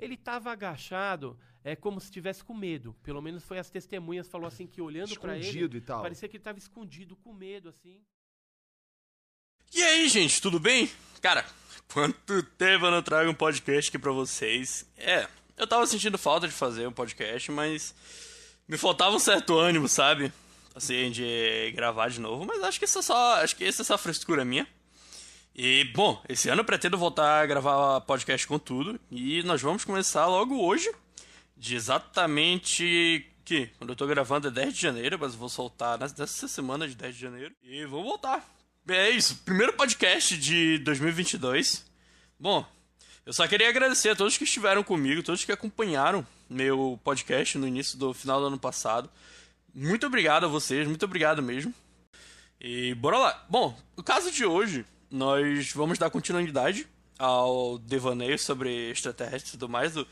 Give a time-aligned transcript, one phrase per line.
[0.00, 2.94] Ele estava agachado, é como se estivesse com medo.
[3.02, 6.02] Pelo menos foi as testemunhas falou assim que olhando para ele, Escondido e tal.
[6.02, 8.00] parecia que ele estava escondido com medo assim.
[9.72, 10.90] E aí, gente, tudo bem?
[11.20, 11.44] Cara,
[11.92, 14.84] quanto tempo eu não trago um podcast aqui pra vocês?
[14.96, 17.94] É, eu tava sentindo falta de fazer um podcast, mas
[18.66, 20.32] me faltava um certo ânimo, sabe?
[20.74, 23.84] Assim, de gravar de novo, mas acho que isso é só, acho que isso é
[23.84, 24.66] só frescura minha.
[25.54, 29.84] E, bom, esse ano eu pretendo voltar a gravar podcast com tudo, e nós vamos
[29.84, 30.90] começar logo hoje,
[31.56, 36.46] de exatamente que quando eu tô gravando é 10 de janeiro, mas vou soltar nessa
[36.46, 38.48] semana de 10 de janeiro, e vou voltar.
[38.88, 41.84] É isso, primeiro podcast de 2022.
[42.38, 42.64] Bom,
[43.26, 47.68] eu só queria agradecer a todos que estiveram comigo, todos que acompanharam meu podcast no
[47.68, 49.10] início do final do ano passado.
[49.74, 51.74] Muito obrigado a vocês, muito obrigado mesmo.
[52.60, 53.46] E bora lá.
[53.48, 56.86] Bom, no caso de hoje, nós vamos dar continuidade
[57.18, 60.06] ao devaneio sobre extraterrestres e tudo mais do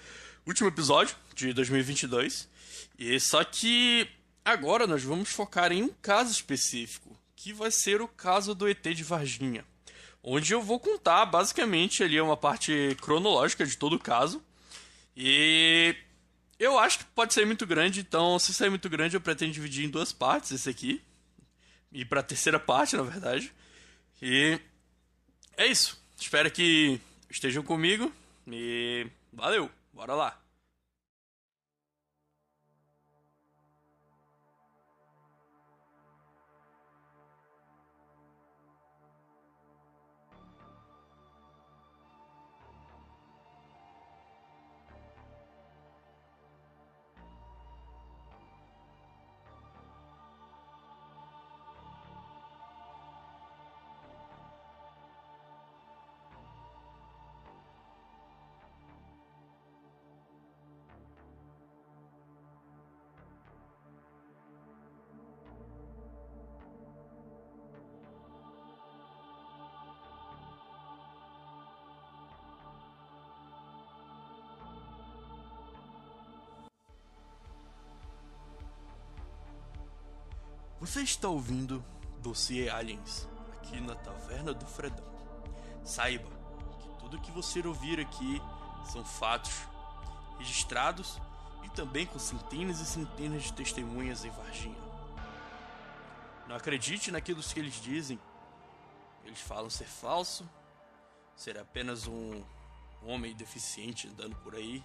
[0.47, 2.49] último episódio de 2022.
[2.99, 4.09] E só que
[4.45, 8.83] agora nós vamos focar em um caso específico, que vai ser o caso do ET
[8.83, 9.65] de Varginha,
[10.23, 14.43] onde eu vou contar basicamente ali uma parte cronológica de todo o caso.
[15.17, 15.95] E
[16.59, 19.85] eu acho que pode ser muito grande, então se sair muito grande eu pretendo dividir
[19.85, 21.01] em duas partes esse aqui.
[21.93, 23.53] E para a terceira parte, na verdade.
[24.21, 24.61] E
[25.59, 26.01] é isso.
[26.19, 28.11] Espero que estejam comigo
[28.47, 29.71] e valeu.
[29.93, 30.41] Bora lá.
[80.89, 81.85] Você está ouvindo
[82.23, 85.05] Dossiê Aliens, aqui na Taverna do Fredão.
[85.85, 86.31] Saiba
[86.81, 88.41] que tudo que você ouvir aqui
[88.91, 89.53] são fatos
[90.39, 91.21] registrados
[91.63, 94.81] e também com centenas e centenas de testemunhas em Varginha.
[96.49, 98.19] Não acredite naquilo que eles dizem.
[99.27, 100.49] Eles falam ser falso,
[101.37, 102.43] ser apenas um
[103.03, 104.83] homem deficiente andando por aí.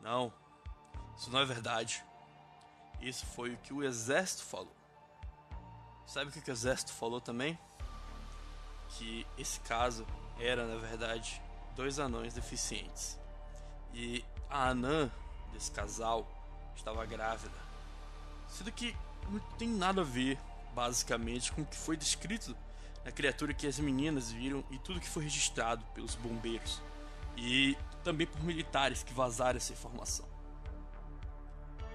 [0.00, 0.34] Não,
[1.16, 2.04] isso não é verdade.
[3.00, 4.81] Isso foi o que o exército falou.
[6.06, 7.58] Sabe o que, o exército falou também?
[8.90, 10.06] Que esse caso
[10.38, 11.40] era, na verdade,
[11.74, 13.18] dois anões deficientes.
[13.94, 15.10] E a anã
[15.52, 16.26] desse casal
[16.76, 17.54] estava grávida.
[18.48, 18.94] Sendo que
[19.30, 20.38] não tem nada a ver,
[20.74, 22.54] basicamente, com o que foi descrito
[23.04, 26.82] na criatura que as meninas viram e tudo que foi registrado pelos bombeiros.
[27.36, 30.26] E também por militares que vazaram essa informação.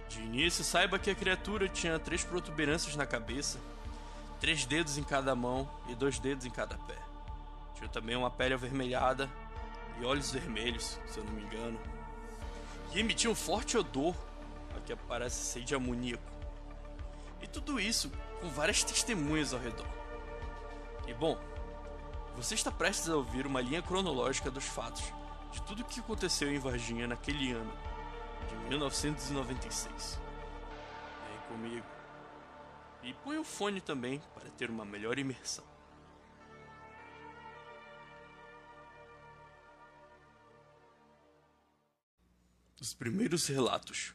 [0.09, 3.59] De início, saiba que a criatura tinha três protuberâncias na cabeça
[4.39, 6.97] três dedos em cada mão e dois dedos em cada pé.
[7.75, 9.29] Tinha também uma pele avermelhada
[9.99, 11.79] e olhos vermelhos, se eu não me engano.
[12.93, 14.15] E emitia um forte odor,
[14.85, 16.23] que parece ser de amoníaco.
[17.41, 18.09] E tudo isso
[18.39, 19.87] com várias testemunhas ao redor.
[21.05, 21.37] E bom,
[22.35, 25.03] você está prestes a ouvir uma linha cronológica dos fatos
[25.51, 27.71] de tudo o que aconteceu em Varginha naquele ano,
[28.47, 30.19] de 1996.
[31.29, 31.96] Vem comigo.
[33.03, 35.65] E põe o fone também para ter uma melhor imersão.
[42.79, 44.13] Os primeiros relatos.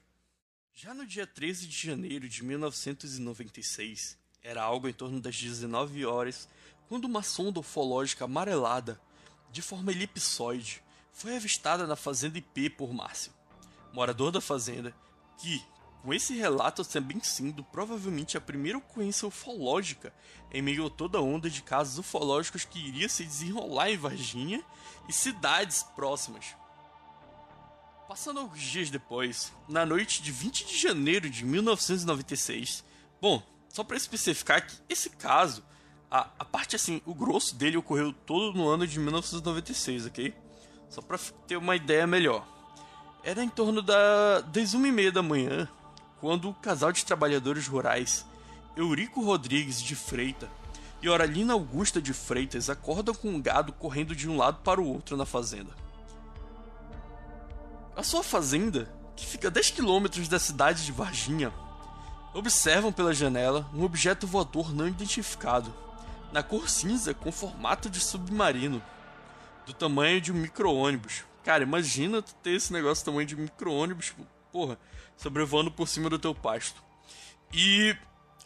[0.72, 6.48] Já no dia 13 de janeiro de 1996, era algo em torno das 19 horas,
[6.88, 9.00] quando uma sonda ufológica amarelada,
[9.50, 10.82] de forma elipsoide,
[11.12, 13.32] foi avistada na fazenda IP por Márcio,
[13.92, 14.94] morador da fazenda,
[15.38, 15.62] que,
[16.02, 20.12] com esse relato também sendo provavelmente a primeira ocorrência ufológica
[20.52, 24.62] em meio a toda a onda de casos ufológicos que iria se desenrolar em Varginha
[25.08, 26.56] e cidades próximas.
[28.08, 32.84] Passando alguns dias depois, na noite de 20 de janeiro de 1996,
[33.20, 35.64] bom, só para especificar que esse caso,
[36.10, 40.34] a, a parte assim, o grosso dele ocorreu todo no ano de 1996, ok?
[40.90, 41.16] Só para
[41.46, 42.46] ter uma ideia melhor.
[43.24, 45.66] Era em torno da, das 1h30 da manhã,
[46.22, 48.24] quando o casal de trabalhadores rurais,
[48.76, 50.48] Eurico Rodrigues de Freita
[51.02, 54.86] e Oralina Augusta de Freitas, acordam com um gado correndo de um lado para o
[54.86, 55.72] outro na fazenda.
[57.96, 61.52] A sua fazenda, que fica a 10 quilômetros da cidade de Varginha,
[62.32, 65.74] observam pela janela um objeto voador não identificado,
[66.30, 68.80] na cor cinza com formato de submarino,
[69.66, 71.24] do tamanho de um micro-ônibus.
[71.42, 74.78] Cara, imagina tu ter esse negócio do tamanho de um micro-ônibus, tipo, porra,
[75.16, 76.82] sobrevoando por cima do teu pasto.
[77.52, 77.96] E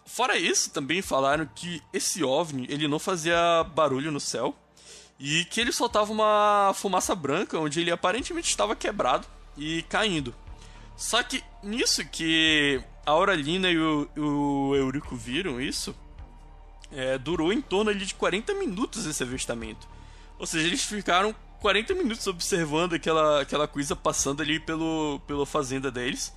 [0.07, 4.57] fora isso, também falaram que esse OVNI, ele não fazia barulho no céu
[5.19, 9.27] e que ele soltava uma fumaça branca onde ele aparentemente estava quebrado
[9.57, 10.35] e caindo.
[10.97, 15.95] Só que nisso que a Auralina e o, o Eurico viram isso,
[16.93, 19.89] é, durou em torno ali de 40 minutos esse avistamento.
[20.39, 21.35] Ou seja, eles ficaram
[21.67, 26.33] 40 minutos observando aquela, aquela coisa passando ali pelo, pela fazenda deles,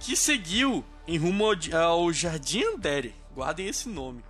[0.00, 3.14] que seguiu em rumo ao, ao Jardim Andere.
[3.32, 4.20] Guardem esse nome.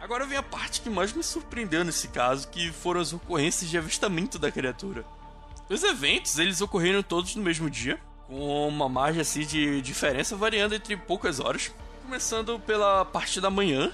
[0.00, 3.76] Agora vem a parte que mais me surpreendeu nesse caso, que foram as ocorrências de
[3.76, 5.04] avistamento da criatura.
[5.68, 10.76] Os eventos, eles ocorreram todos no mesmo dia, com uma margem assim de diferença variando
[10.76, 11.72] entre poucas horas.
[12.04, 13.92] Começando pela parte da manhã.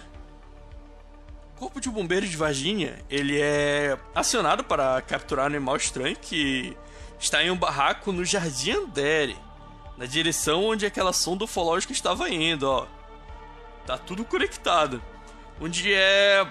[1.57, 6.77] Corpo de Bombeiros de Varginha, ele é acionado para capturar um animal estranho que
[7.19, 9.37] está em um barraco no Jardim Andere,
[9.97, 12.87] na direção onde aquela sonda ufológica estava indo, ó.
[13.87, 15.03] Tá tudo conectado.
[15.59, 16.47] Onde é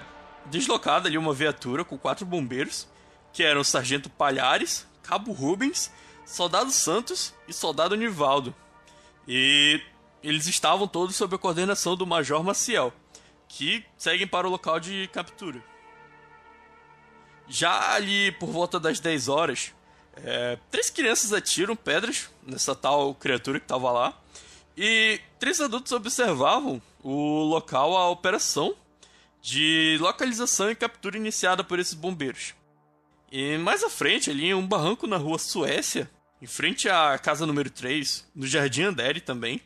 [0.46, 2.88] deslocada ali uma viatura com quatro bombeiros,
[3.32, 5.92] que eram o Sargento Palhares, Cabo Rubens
[6.26, 8.52] Soldado Santos e Soldado Nivaldo.
[9.28, 9.80] E
[10.22, 12.92] eles estavam todos sob a coordenação do Major Maciel,
[13.48, 15.62] que seguem para o local de captura.
[17.48, 19.72] Já ali por volta das 10 horas,
[20.16, 24.20] é, três crianças atiram pedras nessa tal criatura que estava lá,
[24.76, 28.74] e três adultos observavam o local, a operação
[29.40, 32.54] de localização e captura iniciada por esses bombeiros.
[33.30, 36.10] E mais à frente, ali em um barranco na rua Suécia,
[36.42, 39.60] em frente à casa número 3, no Jardim Andere também,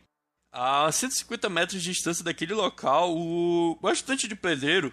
[0.52, 4.92] a 150 metros de distância daquele local, o bastante de pedreiro,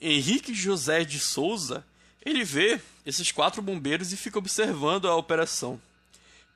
[0.00, 1.84] Henrique José de Souza,
[2.24, 5.80] ele vê esses quatro bombeiros e fica observando a operação.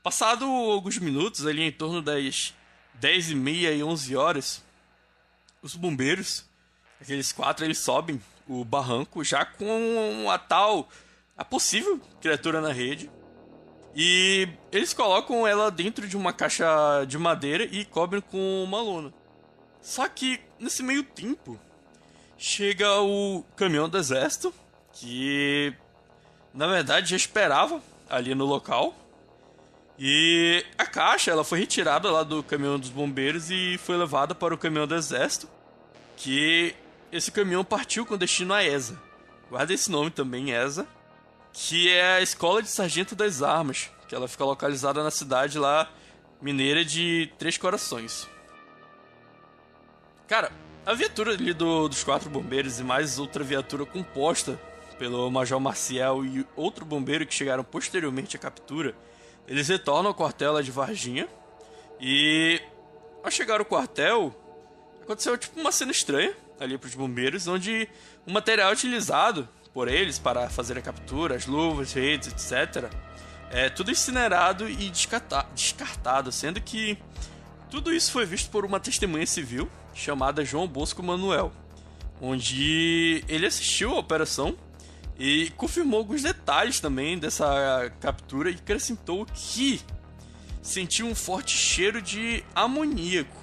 [0.02, 2.54] Passado alguns minutos, ali em torno das
[2.94, 4.62] 10 e meia e 11 horas,
[5.60, 6.44] os bombeiros,
[7.00, 10.88] aqueles quatro, eles sobem o barranco já com a tal,
[11.36, 13.10] a possível criatura na rede,
[13.98, 16.66] e eles colocam ela dentro de uma caixa
[17.08, 19.10] de madeira e cobrem com uma lona.
[19.80, 21.58] Só que nesse meio tempo
[22.36, 24.52] chega o caminhão do exército,
[24.92, 25.72] que
[26.52, 28.94] na verdade já esperava ali no local.
[29.98, 34.54] E a caixa ela foi retirada lá do caminhão dos bombeiros e foi levada para
[34.54, 35.48] o caminhão do exército,
[36.18, 36.74] que
[37.10, 39.00] esse caminhão partiu com destino a ESA.
[39.48, 40.86] Guarda esse nome também, ESA
[41.58, 45.90] que é a Escola de Sargento das Armas, que ela fica localizada na cidade lá
[46.40, 48.28] mineira de Três Corações.
[50.28, 50.52] Cara,
[50.84, 54.60] a viatura ali do, dos quatro bombeiros e mais outra viatura composta
[54.98, 58.94] pelo Major Marcial e outro bombeiro que chegaram posteriormente à captura,
[59.48, 61.26] eles retornam ao quartel de Varginha
[61.98, 62.60] e
[63.24, 64.34] ao chegar ao quartel
[65.02, 67.88] aconteceu tipo uma cena estranha ali para os bombeiros, onde
[68.26, 72.90] o material utilizado por eles para fazer a captura, as luvas, redes, etc.
[73.50, 76.96] É tudo incinerado e descartado, sendo que
[77.70, 81.52] tudo isso foi visto por uma testemunha civil chamada João Bosco Manuel,
[82.22, 84.56] onde ele assistiu a operação
[85.18, 89.82] e confirmou alguns detalhes também dessa captura e acrescentou que
[90.62, 93.36] sentiu um forte cheiro de amoníaco.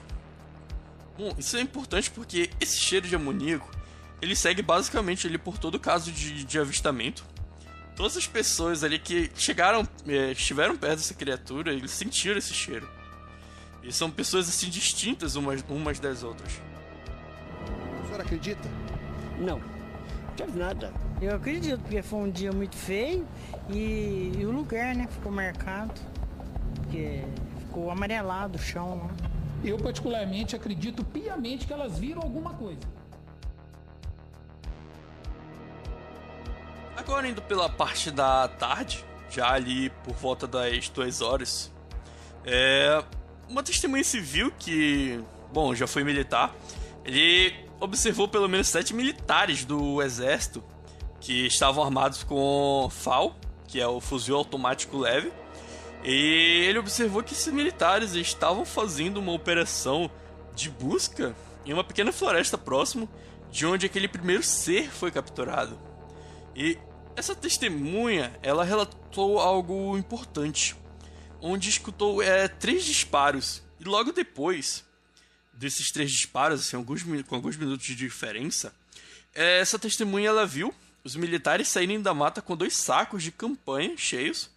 [1.16, 3.83] Bom, isso é importante porque esse cheiro de amoníaco
[4.24, 7.26] ele segue basicamente ali por todo caso de, de avistamento.
[7.94, 12.90] Todas as pessoas ali que chegaram, é, estiveram perto dessa criatura, eles sentiram esse cheiro.
[13.84, 16.54] E são pessoas assim distintas umas, umas das outras.
[18.02, 18.68] A senhora acredita?
[19.38, 20.94] Não, não teve nada.
[21.22, 23.28] Eu acredito, porque foi um dia muito feio
[23.70, 26.00] e, e o lugar, né, ficou marcado.
[26.76, 27.26] Porque
[27.60, 29.30] ficou amarelado o chão, né?
[29.66, 33.03] Eu, particularmente, acredito piamente que elas viram alguma coisa.
[37.06, 41.70] Agora indo pela parte da tarde, já ali por volta das duas horas,
[42.46, 43.04] é
[43.50, 46.56] uma testemunha civil que, bom, já foi militar,
[47.04, 50.64] ele observou pelo menos sete militares do exército
[51.20, 53.36] que estavam armados com FAL,
[53.68, 55.30] que é o fuzil automático leve,
[56.06, 60.10] e ele observou que esses militares estavam fazendo uma operação
[60.56, 63.10] de busca em uma pequena floresta próximo
[63.52, 65.78] de onde aquele primeiro ser foi capturado.
[66.56, 66.78] E
[67.16, 70.76] essa testemunha, ela relatou algo importante.
[71.46, 73.62] onde escutou é, três disparos.
[73.80, 74.86] E logo depois
[75.52, 78.74] desses três disparos, assim, alguns, com alguns minutos de diferença,
[79.36, 83.98] é, essa testemunha ela viu os militares saírem da mata com dois sacos de campanha
[83.98, 84.50] cheios.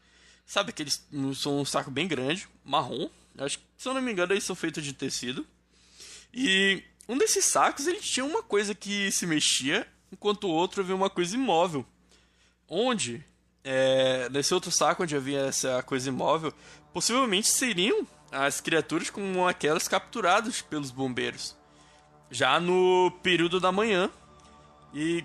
[0.46, 3.10] Sabe aqueles são um saco bem grande, marrom.
[3.36, 5.44] Acho que, se eu não me engano, eles são feitos de tecido.
[6.32, 10.94] E um desses sacos ele tinha uma coisa que se mexia, enquanto o outro havia
[10.94, 11.84] uma coisa imóvel.
[12.68, 13.24] Onde,
[13.64, 16.52] é, nesse outro saco onde havia essa coisa imóvel,
[16.92, 21.56] possivelmente seriam as criaturas como aquelas capturadas pelos bombeiros.
[22.30, 24.10] Já no período da manhã,
[24.92, 25.24] e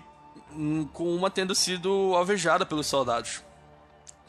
[0.52, 3.42] hum, com uma tendo sido alvejada pelos soldados.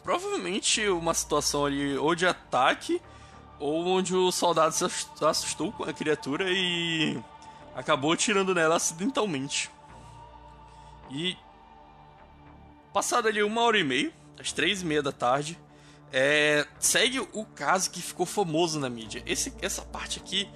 [0.01, 3.01] Provavelmente uma situação ali ou de ataque,
[3.59, 4.85] ou onde o soldado se
[5.23, 7.17] assustou com a criatura e
[7.75, 9.69] acabou atirando nela acidentalmente.
[11.09, 11.37] E
[12.93, 15.57] passada ali uma hora e meia, às três e meia da tarde,
[16.11, 19.23] é, segue o caso que ficou famoso na mídia.
[19.25, 20.47] Esse, essa parte aqui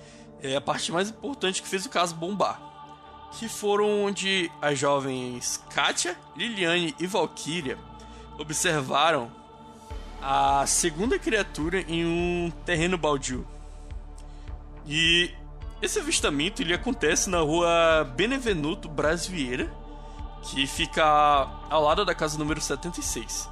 [0.41, 2.61] é a parte mais importante que fez o caso bombar.
[3.33, 7.77] Que foram onde as jovens Katia, Liliane e Valkyria
[8.37, 9.31] observaram
[10.21, 13.45] a segunda criatura em um terreno baldio.
[14.85, 15.31] E
[15.81, 19.71] esse avistamento ele acontece na rua Benevenuto Bras Vieira,
[20.41, 21.03] que fica
[21.69, 23.49] ao lado da casa número 76.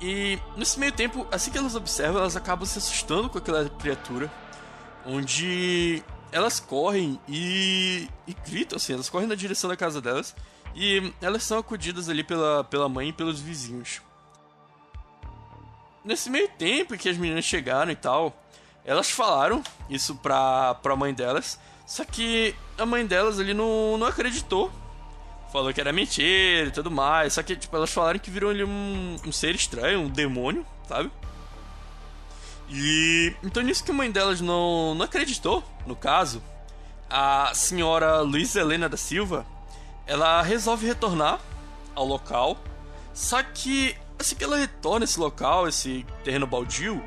[0.00, 4.30] E nesse meio tempo, assim que elas observam, elas acabam se assustando com aquela criatura,
[5.04, 10.34] onde elas correm e, e gritam assim, elas correm na direção da casa delas
[10.74, 14.00] e elas são acudidas ali pela, pela mãe e pelos vizinhos.
[16.04, 18.34] Nesse meio tempo que as meninas chegaram e tal,
[18.84, 24.06] elas falaram isso pra, pra mãe delas, só que a mãe delas ali não, não
[24.06, 24.70] acreditou.
[25.52, 27.32] Falou que era mentira e tudo mais.
[27.34, 31.10] Só que, tipo, elas falaram que viram ali um, um ser estranho, um demônio, sabe?
[32.70, 36.42] E então nisso que a mãe delas não, não acreditou, no caso,
[37.08, 39.46] a senhora Luísa Helena da Silva,
[40.06, 41.40] ela resolve retornar
[41.94, 42.58] ao local.
[43.14, 47.02] Só que assim que ela retorna esse local, esse terreno baldio,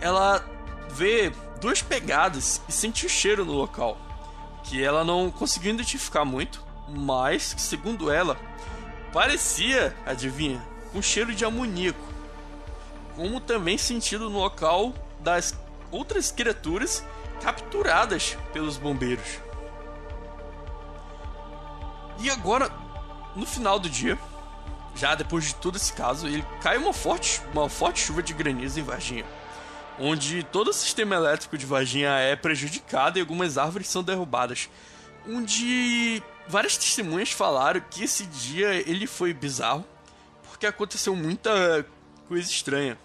[0.00, 0.44] ela
[0.90, 1.30] vê
[1.60, 3.98] duas pegadas e sente o cheiro no local,
[4.64, 8.36] que ela não conseguiu identificar muito, mas segundo ela,
[9.12, 12.06] parecia, adivinha, com cheiro de amoníaco,
[13.14, 15.54] como também sentido no local das
[15.90, 17.04] outras criaturas
[17.42, 19.38] capturadas pelos bombeiros.
[22.20, 22.70] E agora,
[23.36, 24.18] no final do dia,
[24.94, 28.80] já depois de todo esse caso, ele cai uma forte, uma forte chuva de granizo
[28.80, 29.24] em Varginha
[29.98, 34.68] onde todo o sistema elétrico de Varginha é prejudicado e algumas árvores são derrubadas.
[35.28, 39.84] Onde várias testemunhas falaram que esse dia ele foi bizarro,
[40.48, 41.86] porque aconteceu muita
[42.26, 42.98] coisa estranha.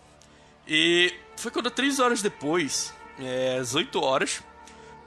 [0.68, 4.42] E foi quando três horas depois, é, às 8 horas,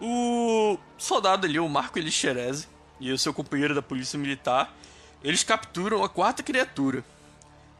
[0.00, 2.68] o soldado ali, o Marco Elixerese,
[3.00, 4.74] e o seu companheiro da polícia militar,
[5.22, 7.04] eles capturam a quarta criatura.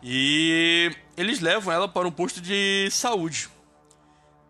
[0.02, 3.48] E eles levam ela para um posto de saúde,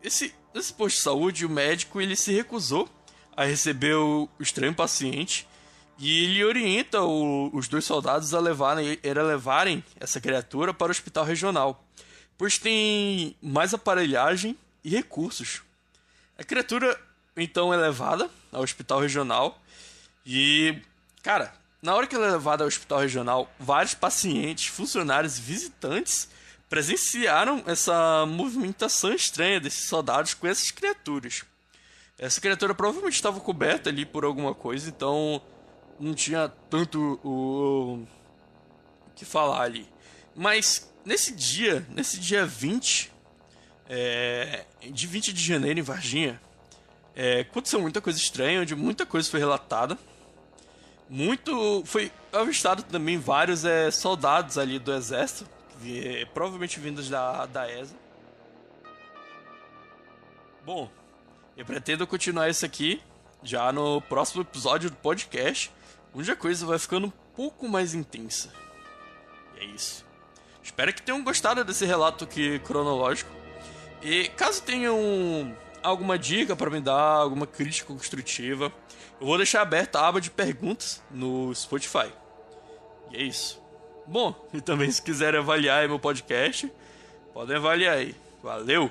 [0.06, 2.88] esse, nesse posto de saúde, o médico ele se recusou
[3.36, 5.48] a receber o estranho paciente
[5.98, 10.90] e ele orienta o, os dois soldados a levarem, a levarem essa criatura para o
[10.90, 11.84] hospital regional,
[12.36, 15.62] pois tem mais aparelhagem e recursos.
[16.38, 16.98] A criatura
[17.36, 19.60] então é levada ao hospital regional
[20.24, 20.80] e,
[21.22, 26.28] cara, na hora que ela é levada ao hospital regional, vários pacientes, funcionários, visitantes
[26.68, 31.44] presenciaram essa movimentação estranha desses soldados com essas criaturas.
[32.18, 35.40] Essa criatura provavelmente estava coberta ali por alguma coisa, então
[35.98, 38.06] não tinha tanto o
[39.14, 39.86] que falar ali.
[40.34, 43.12] Mas nesse dia, nesse dia 20,
[43.88, 46.40] é, de 20 de janeiro em Varginha,
[47.14, 49.98] é, aconteceu muita coisa estranha, onde muita coisa foi relatada.
[51.08, 51.82] Muito.
[51.86, 55.46] Foi avistado também vários é, soldados ali do exército
[56.32, 57.94] provavelmente vindos da, da ESA.
[60.64, 60.90] Bom,
[61.56, 63.00] eu pretendo continuar isso aqui
[63.42, 65.70] já no próximo episódio do podcast,
[66.16, 68.50] onde a coisa vai ficando um pouco mais intensa.
[69.54, 70.04] E é isso.
[70.62, 73.30] Espero que tenham gostado desse relato aqui cronológico.
[74.02, 78.72] E caso tenham alguma dica para me dar, alguma crítica construtiva,
[79.20, 82.10] eu vou deixar aberta a aba de perguntas no Spotify.
[83.12, 83.60] E é isso.
[84.06, 86.72] Bom, e também se quiserem avaliar meu podcast,
[87.32, 88.14] podem avaliar aí.
[88.42, 88.90] Valeu!